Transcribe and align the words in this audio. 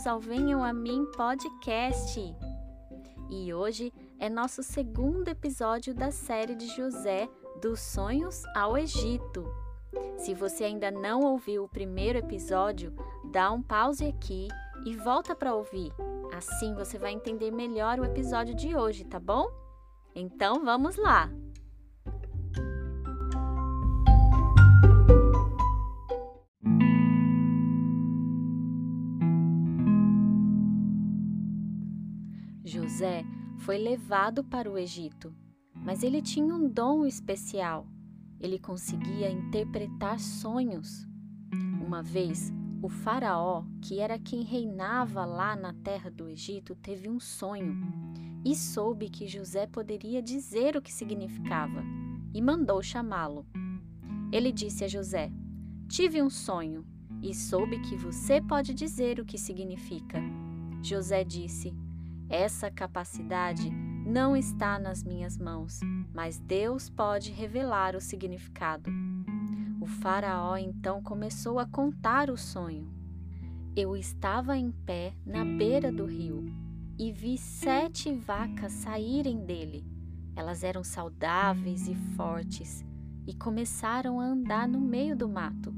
bem-vindos 0.00 0.06
ao 0.06 0.20
Venham 0.20 0.64
a 0.64 0.72
Mim 0.72 1.04
podcast. 1.16 2.34
E 3.28 3.52
hoje 3.52 3.92
é 4.18 4.28
nosso 4.28 4.62
segundo 4.62 5.28
episódio 5.28 5.94
da 5.94 6.10
série 6.10 6.54
de 6.54 6.66
José, 6.68 7.28
dos 7.60 7.80
sonhos 7.80 8.42
ao 8.54 8.78
Egito. 8.78 9.44
Se 10.16 10.34
você 10.34 10.64
ainda 10.64 10.90
não 10.90 11.20
ouviu 11.20 11.64
o 11.64 11.68
primeiro 11.68 12.18
episódio, 12.18 12.94
dá 13.30 13.50
um 13.50 13.62
pause 13.62 14.06
aqui 14.06 14.48
e 14.86 14.96
volta 14.96 15.34
para 15.34 15.54
ouvir. 15.54 15.92
Assim 16.32 16.74
você 16.74 16.98
vai 16.98 17.12
entender 17.12 17.50
melhor 17.50 17.98
o 17.98 18.04
episódio 18.04 18.54
de 18.54 18.74
hoje, 18.74 19.04
tá 19.04 19.20
bom? 19.20 19.50
Então 20.14 20.64
vamos 20.64 20.96
lá! 20.96 21.30
José 33.00 33.24
foi 33.60 33.78
levado 33.78 34.44
para 34.44 34.70
o 34.70 34.76
Egito, 34.76 35.34
mas 35.74 36.02
ele 36.02 36.20
tinha 36.20 36.54
um 36.54 36.68
dom 36.68 37.06
especial. 37.06 37.86
Ele 38.38 38.58
conseguia 38.58 39.30
interpretar 39.30 40.20
sonhos. 40.20 41.08
Uma 41.82 42.02
vez, 42.02 42.52
o 42.82 42.90
Faraó, 42.90 43.64
que 43.80 44.00
era 44.00 44.18
quem 44.18 44.42
reinava 44.42 45.24
lá 45.24 45.56
na 45.56 45.72
terra 45.72 46.10
do 46.10 46.28
Egito, 46.28 46.74
teve 46.74 47.08
um 47.08 47.18
sonho 47.18 47.74
e 48.44 48.54
soube 48.54 49.08
que 49.08 49.26
José 49.26 49.66
poderia 49.66 50.22
dizer 50.22 50.76
o 50.76 50.82
que 50.82 50.92
significava 50.92 51.82
e 52.34 52.42
mandou 52.42 52.82
chamá-lo. 52.82 53.46
Ele 54.30 54.52
disse 54.52 54.84
a 54.84 54.88
José: 54.88 55.32
Tive 55.88 56.20
um 56.20 56.28
sonho 56.28 56.84
e 57.22 57.34
soube 57.34 57.80
que 57.80 57.96
você 57.96 58.42
pode 58.42 58.74
dizer 58.74 59.18
o 59.20 59.24
que 59.24 59.38
significa. 59.38 60.20
José 60.82 61.24
disse: 61.24 61.74
essa 62.30 62.70
capacidade 62.70 63.68
não 64.06 64.36
está 64.36 64.78
nas 64.78 65.02
minhas 65.02 65.36
mãos, 65.36 65.80
mas 66.14 66.38
Deus 66.38 66.88
pode 66.88 67.32
revelar 67.32 67.96
o 67.96 68.00
significado. 68.00 68.88
O 69.80 69.86
Faraó 69.86 70.56
então 70.56 71.02
começou 71.02 71.58
a 71.58 71.66
contar 71.66 72.30
o 72.30 72.36
sonho. 72.36 72.88
Eu 73.74 73.96
estava 73.96 74.56
em 74.56 74.70
pé 74.70 75.12
na 75.26 75.44
beira 75.44 75.90
do 75.90 76.06
rio 76.06 76.44
e 76.96 77.10
vi 77.10 77.36
sete 77.36 78.14
vacas 78.14 78.72
saírem 78.74 79.44
dele. 79.44 79.84
Elas 80.36 80.62
eram 80.62 80.84
saudáveis 80.84 81.88
e 81.88 81.96
fortes 82.14 82.84
e 83.26 83.34
começaram 83.34 84.20
a 84.20 84.24
andar 84.24 84.68
no 84.68 84.80
meio 84.80 85.16
do 85.16 85.28
mato. 85.28 85.74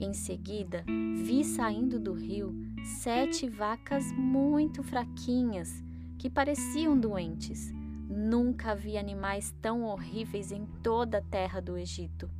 Em 0.00 0.14
seguida, 0.14 0.82
vi 1.24 1.44
saindo 1.44 2.00
do 2.00 2.14
rio 2.14 2.67
sete 2.86 3.48
vacas 3.48 4.12
muito 4.12 4.82
fraquinhas 4.82 5.82
que 6.18 6.30
pareciam 6.30 6.98
doentes. 6.98 7.72
Nunca 8.08 8.74
vi 8.74 8.96
animais 8.96 9.54
tão 9.60 9.84
horríveis 9.84 10.50
em 10.50 10.66
toda 10.82 11.18
a 11.18 11.22
terra 11.22 11.60
do 11.60 11.76
Egito. 11.76 12.30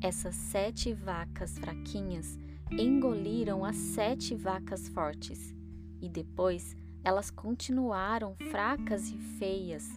Essas 0.00 0.34
sete 0.34 0.92
vacas 0.92 1.58
fraquinhas 1.58 2.38
engoliram 2.70 3.64
as 3.64 3.76
sete 3.76 4.34
vacas 4.34 4.88
fortes 4.88 5.54
e 6.00 6.08
depois 6.08 6.74
elas 7.04 7.30
continuaram 7.30 8.34
fracas 8.50 9.10
e 9.10 9.18
feias. 9.38 9.88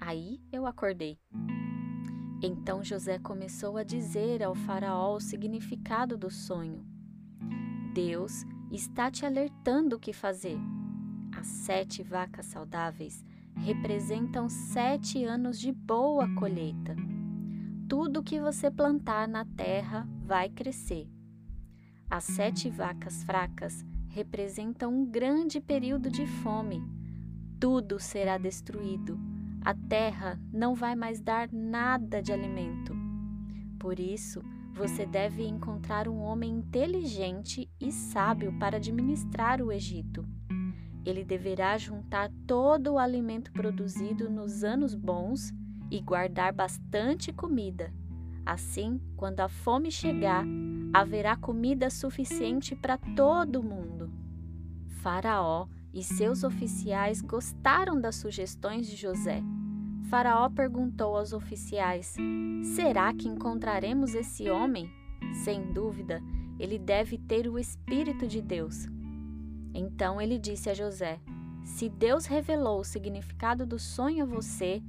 Aí 0.00 0.40
eu 0.50 0.66
acordei. 0.66 1.18
Então 2.42 2.82
José 2.82 3.18
começou 3.18 3.76
a 3.76 3.84
dizer 3.84 4.42
ao 4.42 4.54
Faraó 4.54 5.14
o 5.14 5.20
significado 5.20 6.16
do 6.16 6.28
sonho. 6.28 6.84
Deus 7.94 8.44
está 8.76 9.10
te 9.10 9.26
alertando 9.26 9.96
o 9.96 9.98
que 9.98 10.12
fazer. 10.12 10.58
As 11.38 11.46
sete 11.46 12.02
vacas 12.02 12.46
saudáveis 12.46 13.24
representam 13.56 14.48
sete 14.48 15.24
anos 15.24 15.58
de 15.58 15.72
boa 15.72 16.32
colheita. 16.34 16.96
Tudo 17.88 18.22
que 18.22 18.40
você 18.40 18.70
plantar 18.70 19.28
na 19.28 19.44
terra 19.44 20.08
vai 20.24 20.48
crescer. 20.48 21.06
As 22.08 22.24
sete 22.24 22.70
vacas 22.70 23.22
fracas 23.24 23.84
representam 24.08 24.92
um 24.92 25.04
grande 25.04 25.60
período 25.60 26.10
de 26.10 26.26
fome. 26.26 26.82
Tudo 27.60 27.98
será 28.00 28.38
destruído. 28.38 29.18
A 29.64 29.74
terra 29.74 30.40
não 30.52 30.74
vai 30.74 30.96
mais 30.96 31.20
dar 31.20 31.50
nada 31.52 32.22
de 32.22 32.32
alimento. 32.32 32.94
Por 33.78 34.00
isso, 34.00 34.42
você 34.74 35.04
deve 35.04 35.46
encontrar 35.46 36.08
um 36.08 36.20
homem 36.20 36.50
inteligente 36.50 37.70
e 37.80 37.92
sábio 37.92 38.52
para 38.58 38.78
administrar 38.78 39.60
o 39.60 39.70
Egito. 39.70 40.26
Ele 41.04 41.24
deverá 41.24 41.76
juntar 41.76 42.30
todo 42.46 42.92
o 42.92 42.98
alimento 42.98 43.52
produzido 43.52 44.30
nos 44.30 44.64
anos 44.64 44.94
bons 44.94 45.52
e 45.90 46.00
guardar 46.00 46.52
bastante 46.52 47.32
comida. 47.32 47.92
Assim, 48.46 49.00
quando 49.16 49.40
a 49.40 49.48
fome 49.48 49.90
chegar, 49.90 50.44
haverá 50.92 51.36
comida 51.36 51.90
suficiente 51.90 52.74
para 52.74 52.96
todo 52.98 53.62
mundo. 53.62 54.10
Faraó 55.02 55.66
e 55.92 56.02
seus 56.02 56.42
oficiais 56.44 57.20
gostaram 57.20 58.00
das 58.00 58.16
sugestões 58.16 58.86
de 58.86 58.96
José 58.96 59.42
Faraó 60.12 60.50
perguntou 60.50 61.16
aos 61.16 61.32
oficiais: 61.32 62.14
Será 62.76 63.14
que 63.14 63.26
encontraremos 63.26 64.14
esse 64.14 64.50
homem? 64.50 64.90
Sem 65.42 65.72
dúvida, 65.72 66.20
ele 66.58 66.78
deve 66.78 67.16
ter 67.16 67.48
o 67.48 67.58
Espírito 67.58 68.26
de 68.26 68.42
Deus. 68.42 68.86
Então 69.72 70.20
ele 70.20 70.38
disse 70.38 70.68
a 70.68 70.74
José: 70.74 71.18
Se 71.64 71.88
Deus 71.88 72.26
revelou 72.26 72.80
o 72.80 72.84
significado 72.84 73.64
do 73.64 73.78
sonho 73.78 74.24
a 74.24 74.26
você, 74.26 74.82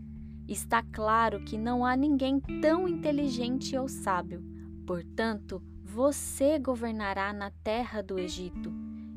está 0.46 0.84
claro 0.84 1.42
que 1.46 1.58
não 1.58 1.86
há 1.86 1.96
ninguém 1.96 2.42
tão 2.62 2.86
inteligente 2.86 3.78
ou 3.78 3.88
sábio. 3.88 4.44
Portanto, 4.86 5.64
você 5.86 6.60
governará 6.60 7.32
na 7.32 7.50
terra 7.64 8.04
do 8.04 8.20
Egito, 8.20 8.74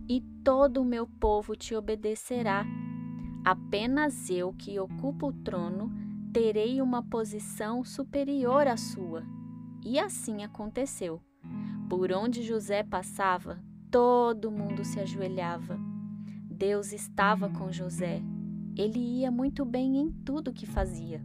e 0.08 0.20
todo 0.44 0.82
o 0.82 0.84
meu 0.84 1.08
povo 1.18 1.56
te 1.56 1.74
obedecerá. 1.74 2.64
Apenas 3.46 4.28
eu, 4.28 4.52
que 4.52 4.76
ocupo 4.80 5.28
o 5.28 5.32
trono, 5.32 5.92
terei 6.32 6.82
uma 6.82 7.00
posição 7.00 7.84
superior 7.84 8.66
à 8.66 8.76
sua. 8.76 9.22
E 9.84 10.00
assim 10.00 10.42
aconteceu. 10.42 11.22
Por 11.88 12.10
onde 12.10 12.42
José 12.42 12.82
passava, 12.82 13.62
todo 13.88 14.50
mundo 14.50 14.84
se 14.84 14.98
ajoelhava. 14.98 15.78
Deus 16.50 16.92
estava 16.92 17.48
com 17.48 17.70
José. 17.70 18.20
Ele 18.76 18.98
ia 18.98 19.30
muito 19.30 19.64
bem 19.64 19.96
em 19.96 20.10
tudo 20.10 20.52
que 20.52 20.66
fazia. 20.66 21.22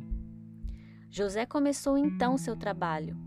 José 1.09 1.47
começou 1.47 1.97
então 1.97 2.37
seu 2.37 2.55
trabalho, 2.55 3.17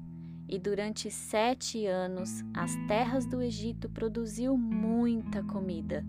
e 0.48 0.56
durante 0.56 1.10
sete 1.10 1.84
anos 1.84 2.44
as 2.54 2.72
terras 2.86 3.26
do 3.26 3.42
Egito 3.42 3.88
produziu 3.88 4.56
muita 4.56 5.42
comida. 5.42 6.06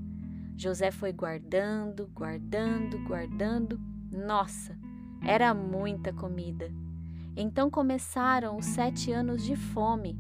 José 0.58 0.90
foi 0.90 1.12
guardando, 1.12 2.08
guardando, 2.14 2.98
guardando. 3.06 3.80
Nossa, 4.12 4.78
era 5.22 5.54
muita 5.54 6.14
comida. 6.14 6.72
Então 7.36 7.70
começaram 7.70 8.58
os 8.58 8.66
sete 8.66 9.12
anos 9.12 9.44
de 9.44 9.56
fome 9.56 10.18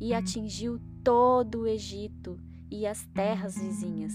e 0.00 0.14
atingiu 0.14 0.80
todo 1.04 1.62
o 1.62 1.66
Egito 1.66 2.40
e 2.70 2.86
as 2.86 3.04
terras 3.06 3.58
vizinhas. 3.58 4.14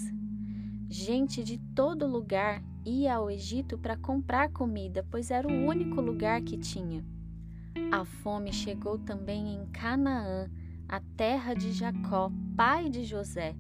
Gente 0.90 1.44
de 1.44 1.58
todo 1.76 2.08
lugar 2.08 2.64
ia 2.84 3.16
ao 3.16 3.30
Egito 3.30 3.78
para 3.78 3.96
comprar 3.96 4.52
comida, 4.52 5.06
pois 5.10 5.30
era 5.30 5.48
o 5.48 5.66
único 5.68 6.02
lugar 6.02 6.42
que 6.42 6.58
tinha. 6.58 7.06
A 7.92 8.04
fome 8.04 8.52
chegou 8.52 8.98
também 8.98 9.54
em 9.54 9.66
Canaã, 9.68 10.50
a 10.90 11.00
terra 11.16 11.54
de 11.54 11.72
Jacó, 11.72 12.32
pai 12.58 12.90
de 12.90 13.04
José. 13.04 13.56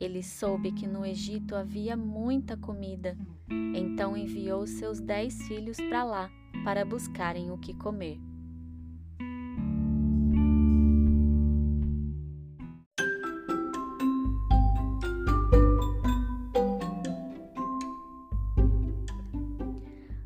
Ele 0.00 0.22
soube 0.22 0.70
que 0.70 0.86
no 0.86 1.04
Egito 1.04 1.56
havia 1.56 1.96
muita 1.96 2.56
comida, 2.56 3.16
então 3.74 4.16
enviou 4.16 4.64
seus 4.64 5.00
dez 5.00 5.42
filhos 5.48 5.76
para 5.76 6.04
lá 6.04 6.30
para 6.64 6.84
buscarem 6.84 7.50
o 7.50 7.58
que 7.58 7.74
comer. 7.74 8.20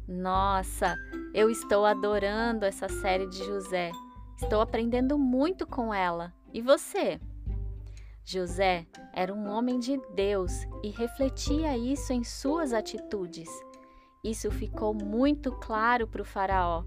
Nossa, 0.07 0.95
eu 1.33 1.51
estou 1.51 1.87
adorando 1.87 2.67
essa 2.67 2.89
série 2.89 3.27
de 3.27 3.39
José. 3.39 3.91
Estou 4.37 4.61
aprendendo 4.61 5.19
muito 5.19 5.67
com 5.67 5.95
ela. 5.95 6.33
E 6.53 6.61
você? 6.61 7.19
José 8.25 8.87
era 9.13 9.35
um 9.35 9.49
homem 9.49 9.79
de 9.79 10.01
Deus 10.15 10.53
e 10.83 10.91
refletia 10.91 11.77
isso 11.77 12.13
em 12.13 12.23
suas 12.23 12.73
atitudes. 12.73 13.49
Isso 14.23 14.51
ficou 14.51 14.95
muito 14.95 15.51
claro 15.53 16.07
para 16.07 16.23
o 16.23 16.25
Faraó. 16.25 16.85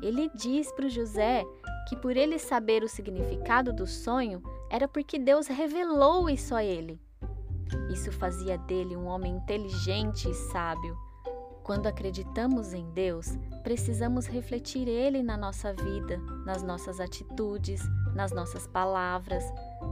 Ele 0.00 0.30
diz 0.34 0.70
para 0.72 0.88
José 0.88 1.44
que, 1.88 1.96
por 1.96 2.16
ele 2.16 2.38
saber 2.38 2.84
o 2.84 2.88
significado 2.88 3.72
do 3.72 3.86
sonho, 3.86 4.42
era 4.70 4.86
porque 4.86 5.18
Deus 5.18 5.48
revelou 5.48 6.30
isso 6.30 6.54
a 6.54 6.62
ele. 6.62 7.00
Isso 7.90 8.12
fazia 8.12 8.56
dele 8.56 8.96
um 8.96 9.06
homem 9.06 9.34
inteligente 9.34 10.30
e 10.30 10.34
sábio. 10.34 10.96
Quando 11.66 11.88
acreditamos 11.88 12.72
em 12.72 12.88
Deus, 12.92 13.36
precisamos 13.64 14.26
refletir 14.26 14.86
Ele 14.86 15.20
na 15.20 15.36
nossa 15.36 15.74
vida, 15.74 16.16
nas 16.44 16.62
nossas 16.62 17.00
atitudes, 17.00 17.82
nas 18.14 18.30
nossas 18.30 18.68
palavras, 18.68 19.42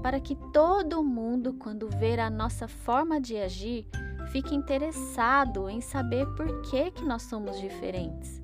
para 0.02 0.20
que 0.20 0.34
todo 0.52 1.02
mundo, 1.02 1.54
quando 1.54 1.88
ver 1.88 2.20
a 2.20 2.30
nossa 2.30 2.68
forma 2.68 3.20
de 3.20 3.36
agir, 3.36 3.88
fique 4.30 4.54
interessado 4.54 5.68
em 5.68 5.80
saber 5.80 6.26
por 6.34 6.62
que, 6.62 6.90
que 6.90 7.04
nós 7.04 7.22
somos 7.22 7.60
diferentes. 7.60 8.42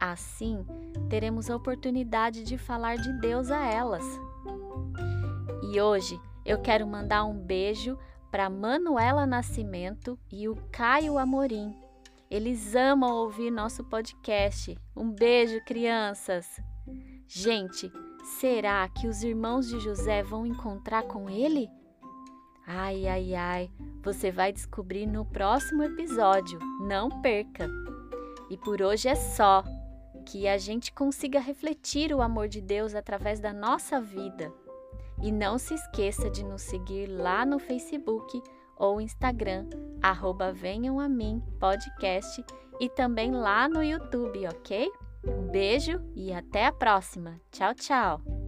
Assim, 0.00 0.64
teremos 1.08 1.50
a 1.50 1.56
oportunidade 1.56 2.42
de 2.42 2.56
falar 2.56 2.96
de 2.96 3.12
Deus 3.20 3.50
a 3.50 3.64
elas. 3.64 4.04
E 5.62 5.80
hoje 5.80 6.18
eu 6.44 6.58
quero 6.60 6.86
mandar 6.86 7.24
um 7.24 7.38
beijo 7.38 7.98
para 8.30 8.48
Manuela 8.48 9.26
Nascimento 9.26 10.18
e 10.32 10.48
o 10.48 10.56
Caio 10.72 11.18
Amorim. 11.18 11.74
Eles 12.30 12.74
amam 12.74 13.10
ouvir 13.10 13.50
nosso 13.50 13.84
podcast. 13.84 14.78
Um 14.96 15.10
beijo, 15.10 15.60
crianças! 15.64 16.46
Gente, 17.26 17.92
será 18.38 18.88
que 18.88 19.06
os 19.06 19.22
irmãos 19.22 19.68
de 19.68 19.80
José 19.80 20.22
vão 20.22 20.46
encontrar 20.46 21.02
com 21.04 21.28
ele? 21.28 21.68
Ai, 22.66 23.06
ai, 23.06 23.34
ai, 23.34 23.70
você 24.02 24.30
vai 24.30 24.52
descobrir 24.52 25.06
no 25.06 25.24
próximo 25.24 25.82
episódio. 25.82 26.58
Não 26.80 27.20
perca! 27.20 27.68
E 28.48 28.56
por 28.56 28.80
hoje 28.80 29.08
é 29.08 29.14
só. 29.14 29.64
Que 30.26 30.46
a 30.46 30.58
gente 30.58 30.92
consiga 30.92 31.40
refletir 31.40 32.12
o 32.12 32.22
amor 32.22 32.46
de 32.46 32.60
Deus 32.60 32.94
através 32.94 33.40
da 33.40 33.52
nossa 33.52 34.00
vida. 34.00 34.52
E 35.20 35.32
não 35.32 35.58
se 35.58 35.74
esqueça 35.74 36.30
de 36.30 36.44
nos 36.44 36.62
seguir 36.62 37.06
lá 37.06 37.44
no 37.44 37.58
Facebook 37.58 38.40
ou 38.76 39.00
Instagram, 39.00 39.66
arroba 40.00 40.52
Venham 40.52 41.00
a 41.00 41.08
Mim 41.08 41.42
Podcast 41.58 42.44
e 42.78 42.88
também 42.88 43.30
lá 43.30 43.68
no 43.68 43.82
YouTube, 43.82 44.46
ok? 44.48 44.90
Um 45.24 45.48
beijo 45.50 46.00
e 46.14 46.32
até 46.32 46.66
a 46.66 46.72
próxima. 46.72 47.40
Tchau, 47.50 47.74
tchau! 47.74 48.39